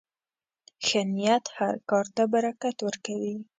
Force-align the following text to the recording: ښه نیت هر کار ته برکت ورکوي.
ښه 0.85 1.01
نیت 1.15 1.45
هر 1.57 1.75
کار 1.89 2.05
ته 2.15 2.23
برکت 2.33 2.77
ورکوي. 2.83 3.35